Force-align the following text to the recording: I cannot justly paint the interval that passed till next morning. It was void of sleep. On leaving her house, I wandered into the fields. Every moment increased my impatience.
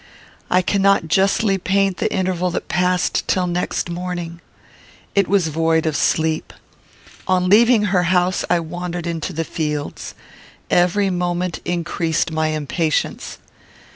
I 0.49 0.63
cannot 0.63 1.07
justly 1.09 1.59
paint 1.59 1.97
the 1.97 2.11
interval 2.11 2.49
that 2.49 2.67
passed 2.67 3.27
till 3.27 3.45
next 3.45 3.87
morning. 3.87 4.41
It 5.13 5.27
was 5.27 5.49
void 5.49 5.85
of 5.85 5.95
sleep. 5.95 6.53
On 7.27 7.47
leaving 7.47 7.83
her 7.83 8.05
house, 8.09 8.43
I 8.49 8.61
wandered 8.61 9.05
into 9.05 9.31
the 9.31 9.45
fields. 9.45 10.15
Every 10.71 11.11
moment 11.11 11.59
increased 11.65 12.31
my 12.31 12.47
impatience. 12.47 13.37